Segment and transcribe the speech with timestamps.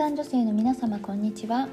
[0.00, 1.68] カン女性の皆様こんにちは。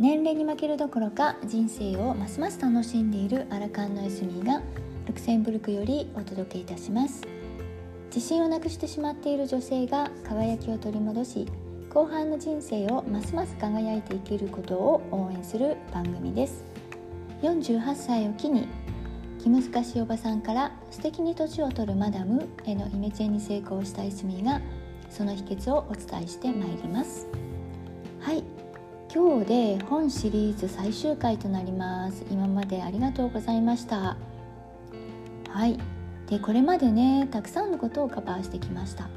[0.00, 4.62] 年齢に負けるどころか人生をますます楽しんでいるアラカンのエスミーが
[5.06, 7.22] ルクセンブルクよりお届けいたします。
[8.12, 11.46] 自信をなくしてしまっている女性が輝きを取り戻し
[11.88, 16.64] 後半の人生をますます輝いていけることを応援する番組です。
[17.42, 18.66] 48歳を機に
[19.38, 24.60] 気難しいおばさんから素敵に年を取るマダムへのイメチェンに成功したエスミーが
[25.10, 27.26] その秘訣をお伝えしてまいります。
[28.20, 28.44] はい。
[29.14, 29.46] 今日
[29.78, 32.24] で本シリーズ最終回となります。
[32.30, 34.16] 今までありがとうございました。
[35.48, 35.78] はい。
[36.28, 39.08] でこれまでねたくさんのことをカバーしてきました。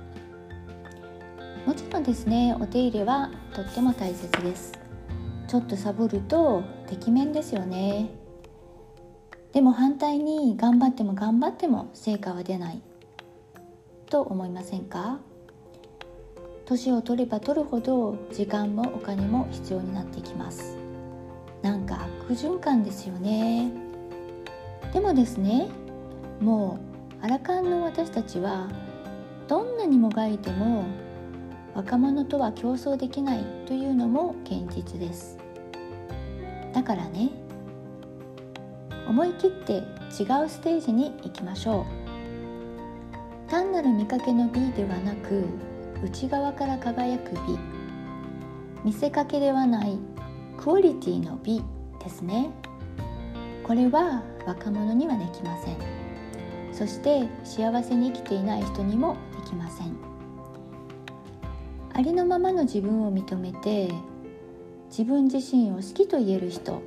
[1.66, 4.72] もちろんですねお手入れはとっても大切です。
[5.48, 8.12] ちょっとサボるとてきめんですよね。
[9.52, 12.82] でも反対に頑張っても頑張っても成果は出ない。
[14.10, 15.20] と思いませんか？
[16.70, 20.78] 年を取れば取るほど時間もお金も必要になってきます。
[21.64, 23.72] なんか悪循環ですよね。
[24.94, 25.68] でもですね
[26.40, 26.80] も
[27.22, 28.70] うアラカンの私たちは
[29.48, 30.86] どんなにもがいても
[31.74, 35.40] 若者とは競争できないというのも現実です。
[36.72, 37.32] だからね
[39.08, 39.82] 思い切って違
[40.46, 41.88] うステージに行きましょ
[43.48, 43.50] う。
[43.50, 45.48] 単なる見かけの美ではなく
[46.04, 47.60] 内側から輝く美。
[48.86, 49.98] 見せかけではない。
[50.58, 51.62] クオリティの美
[52.04, 52.50] ですね。
[53.64, 55.78] これは若者にはできません。
[56.72, 59.98] そして幸せに生きていない人にもできません。
[61.94, 63.92] ありのままの自分を認めて
[64.90, 66.82] 自分自身を好きと言える人。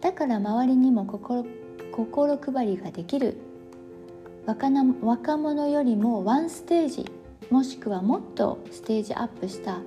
[0.00, 1.44] だから周りにも心
[1.92, 3.36] 心配りができる。
[4.46, 4.70] 若
[5.02, 7.12] 若者よりもワンステージ
[7.52, 9.80] もしくはもっとステージアップした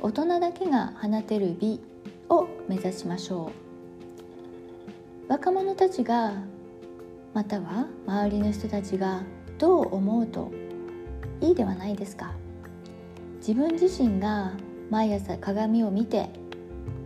[0.00, 1.80] 大人だけが放てる美
[2.28, 3.52] を目指しましょ
[5.28, 5.30] う。
[5.30, 6.32] 若者たちが
[7.32, 9.22] または周りの人たちが
[9.56, 10.50] どう思うと
[11.40, 12.32] いいではないですか。
[13.38, 14.54] 自分自身が
[14.90, 16.28] 毎朝鏡を見て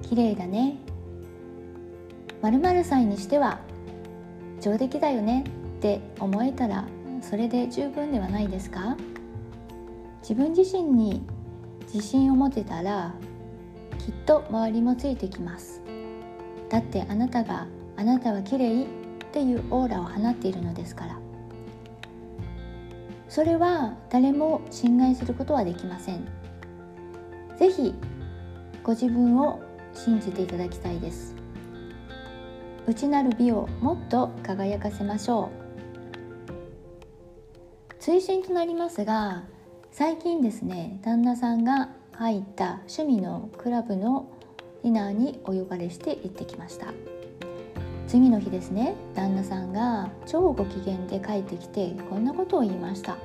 [0.00, 0.78] 綺麗だね。
[2.40, 3.60] 〇〇歳にしては
[4.62, 5.44] 上出来だよね
[5.76, 6.88] って思えたら
[7.20, 8.96] それで十分ではないですか。
[10.20, 11.22] 自分自身に
[11.92, 13.14] 自信を持てたら
[13.98, 15.82] きっと周りもついてきます。
[16.68, 17.66] だってあなたが
[17.96, 18.86] あなたは綺麗っ
[19.32, 21.18] ていうオーラを放っているのですから。
[23.28, 26.26] それは誰も侵害することはできません。
[27.58, 27.94] ぜひ
[28.82, 29.60] ご自分を
[29.92, 31.34] 信じていただきたいです。
[32.86, 35.50] 内なる美をもっと輝かせましょ
[37.90, 37.94] う。
[37.98, 39.42] 追伸となりますが
[39.98, 44.30] 最近ですね旦那さんが入った趣味のクラブの
[44.82, 46.88] ディナーにお呼ばれして行ってきました。
[48.06, 53.16] 次の日ですね旦那さんが超ご機嫌で帰ってきてこんなことを言いました。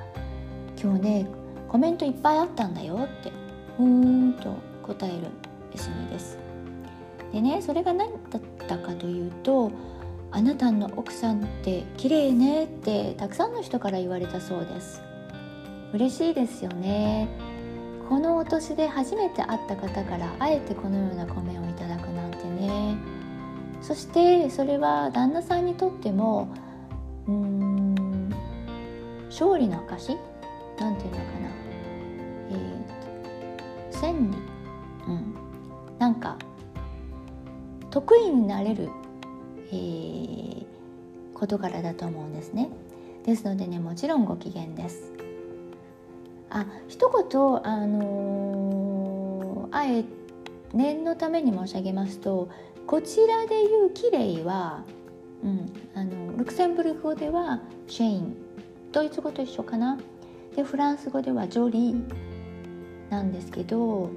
[0.81, 1.27] 今日ね
[1.67, 3.33] コメントいっぱいあったんだよって
[3.75, 5.27] ふーんと答える
[5.73, 6.39] エスミです。
[7.33, 9.73] でねそれが何だったかというと
[10.31, 15.03] あなたの奥さんって綺麗ねってたくさんの人から言われたそうです。
[15.93, 17.27] 嬉しいですよね。
[18.07, 22.95] このお年で初めて会った方からあえてこのようなコメをいただくなんてね。
[23.81, 26.49] そしてそれは旦那さんにとっても
[27.27, 28.33] うーん
[29.29, 30.17] 勝利の証？
[30.79, 31.49] なんていうのかな。
[32.51, 34.37] えー、千里。
[35.07, 35.35] うん。
[35.99, 36.37] なんか
[37.89, 38.89] 得意になれる、
[39.71, 40.65] えー、
[41.33, 42.69] 事柄だと思うんですね。
[43.25, 45.11] ですのでねもちろんご機嫌です。
[46.51, 50.03] あ一言あのー、あえ
[50.73, 52.49] 念のために申し上げますと
[52.85, 54.83] こちらでいう綺麗は、
[55.43, 58.35] うん、あのルクセンブルク語ではシェイン
[58.91, 59.97] ドイツ語と一緒かな
[60.55, 62.03] でフランス語ではジョリー
[63.09, 64.09] なんですけど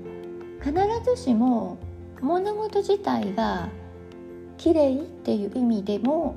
[0.60, 0.72] 必
[1.04, 1.78] ずしも
[2.20, 3.68] 物事自体が
[4.56, 6.34] 綺麗っていう意味でも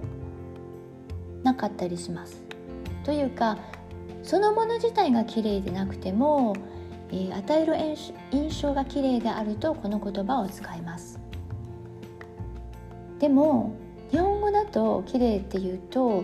[1.43, 2.41] なかったりします。
[3.03, 3.57] というか
[4.23, 6.55] そのもの自体が綺麗でなくても、
[7.09, 7.75] えー、与える
[8.31, 11.19] 印象が綺麗であるとこの言葉を使います。
[13.19, 13.73] でも
[14.11, 16.23] 日本語だと綺麗っていうと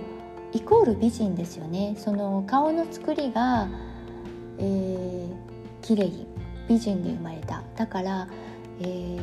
[0.51, 1.95] イコール美人ですよね。
[1.97, 3.67] その顔の作りが、
[4.59, 5.31] えー、
[5.81, 6.11] 綺麗
[6.67, 7.63] 美人で生まれた。
[7.75, 8.27] だから、
[8.79, 9.19] えー、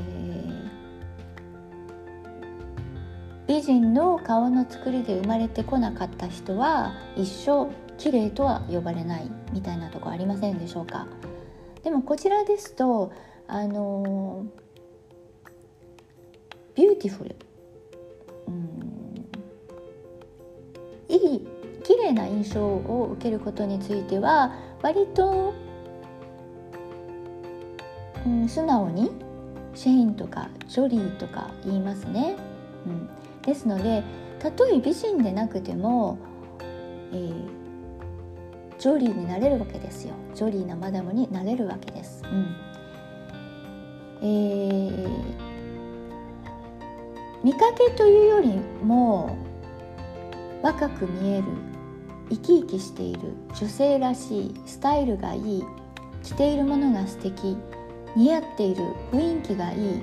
[3.46, 7.68] 美人の顔の作りで生まれてこなかった人は一生
[8.00, 11.06] 綺麗とは呼ばれないみたいなとこありませんでしょうか？
[11.84, 13.12] でもこちらですと
[13.46, 14.46] あの
[16.74, 17.36] beautiful、
[18.48, 19.26] うん、
[21.08, 21.46] いい
[21.82, 25.52] 綺麗な印象を受けることについては割と、
[28.24, 29.10] うん、素直に
[29.74, 32.36] schön とか jolie とか言いますね。
[32.86, 33.08] うん、
[33.42, 34.02] ですので
[34.38, 36.18] たとえ美人でなくても、
[37.12, 37.59] えー、
[38.80, 40.14] ジョリーになれるわけですよ。
[40.34, 42.22] ジョリーなマダムになれるわけです。
[42.24, 42.56] うん。
[44.22, 45.08] えー、
[47.44, 49.36] 見かけというよりも
[50.62, 51.44] 若く見える
[52.30, 55.64] 生き生きしている女性らしいスタイルがいい
[56.22, 57.58] 着ているものが素敵
[58.16, 58.82] 似合っている
[59.12, 60.02] 雰囲気がいい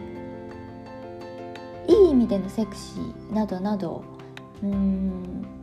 [1.87, 4.03] いい意味でのセクシーなどなど。
[4.61, 5.56] うん。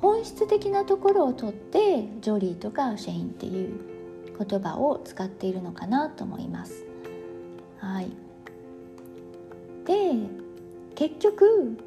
[0.00, 3.80] 本質的なところをとってジョリーとかシェインっていう
[4.38, 6.84] 言葉を使っているのかなと思います。
[7.78, 8.10] はい、
[9.84, 10.12] で
[10.94, 11.78] 結局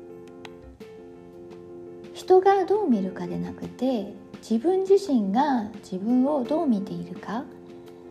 [2.14, 7.44] 人がどう見るかでなくて自分自身が自分をどう見ているか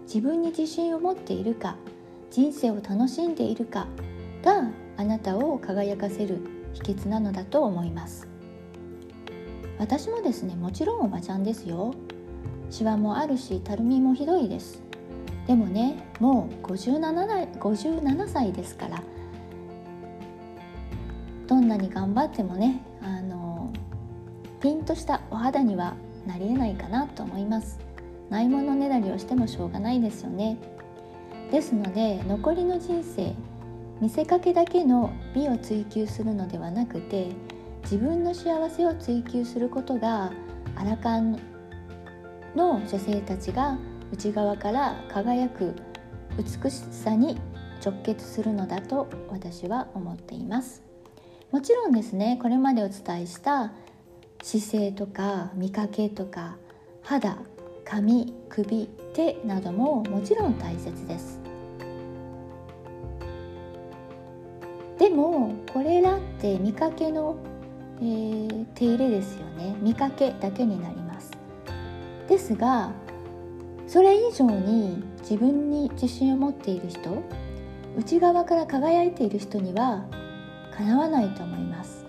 [0.02, 1.76] 自分に自信を持っているか
[2.30, 3.86] 人生を楽しんでいるか
[4.42, 6.40] があなたを輝かせる
[6.74, 8.27] 秘訣なのだと思います
[9.78, 11.94] 私もですねもちろんおばちゃんですよ。
[12.70, 14.82] シワもあるしたるみもひどいです。
[15.46, 19.02] でもねもう 57, 57歳ですから
[21.46, 23.72] どんなに頑張ってもねあの
[24.60, 25.94] ピンとしたお肌には
[26.26, 27.78] なりえないかなと思います。
[28.28, 30.58] ないものねだりをしてもしょうがないですよね。
[31.50, 33.34] ですので残りの人生
[34.02, 37.28] 見せかけだけの美を追求するのではなくて
[37.90, 40.30] 自分の幸せを追求することが
[40.76, 41.40] アラカン
[42.54, 43.78] の女性たちが
[44.12, 45.74] 内側から輝く
[46.36, 47.40] 美しさに
[47.82, 50.82] 直結するのだと私は思っています。
[51.50, 53.72] もちろんですねこれまでお伝えした
[54.42, 56.58] 姿勢とか見かけとか
[57.02, 57.38] 肌
[57.86, 61.40] 髪首手などももちろん大切です。
[64.98, 67.36] でもこれらって見かけの、
[68.00, 69.76] えー、手入れですよね。
[69.80, 71.30] 見かけだけになります。
[72.28, 72.92] ですが
[73.86, 77.22] それ以上に自分に自信を持っている人
[77.96, 80.04] 内側から輝いている人には
[80.76, 82.06] かなわないと思います。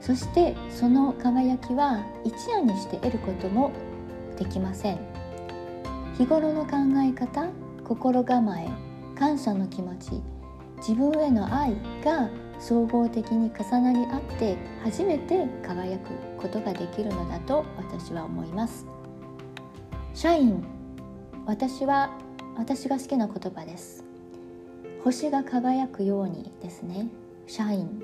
[0.00, 3.72] そしてその輝きは一夜にして得ることも
[4.38, 4.98] できません。
[6.16, 7.48] 日頃の考え方
[7.84, 8.68] 心構え
[9.18, 10.22] 感謝の気持ち
[10.76, 11.74] 自分への愛
[12.04, 18.86] が総合的に重なり合って初めて輝くことができるのだと私は思います。
[20.14, 20.64] 社員
[21.46, 22.10] 私は
[22.56, 24.04] 私が好きな言葉です。
[25.04, 27.08] 星が輝くようにですね。
[27.46, 28.02] 社員。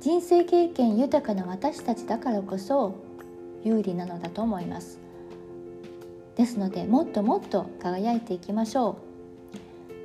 [0.00, 2.94] 人生経験豊かな私たちだからこそ
[3.64, 4.98] 有利なのだと思います。
[6.36, 9.07] ですのでもっともっと輝いていきましょう。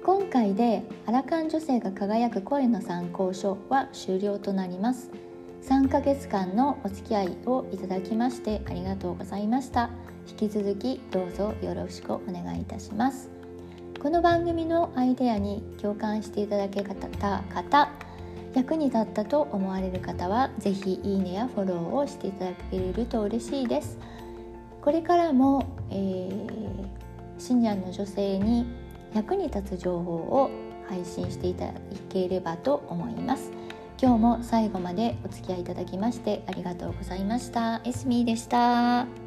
[0.05, 5.09] 今回でアラカン女性が輝く声の参考書は終了となります。
[5.61, 9.89] 3ヶ月間のお付き合いをいただきましてありがとうございました。
[10.27, 13.29] 引き続きどうぞよろしくお願いいたします。
[14.01, 17.89] この番組のアイデアに共感していただけた方
[18.53, 23.98] 役に立ったと思われる方は是非いいねやフォローをしていただけると嬉しいです。
[24.81, 26.41] これからも、えー、
[27.38, 28.82] シニアの女性に
[29.13, 30.51] 役に立つ情報を
[30.88, 31.74] 配信していただ
[32.10, 33.51] ければと思います
[34.01, 39.23] 今日も最後までお付き合いいただきましてありがとうございましたエスミーでした。